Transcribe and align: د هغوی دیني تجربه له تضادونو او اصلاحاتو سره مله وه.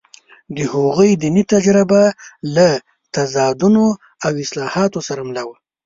د 0.55 0.57
هغوی 0.71 1.11
دیني 1.21 1.43
تجربه 1.53 2.03
له 2.55 2.67
تضادونو 3.15 3.85
او 4.25 4.31
اصلاحاتو 4.43 4.99
سره 5.07 5.21
مله 5.29 5.43
وه. 5.47 5.55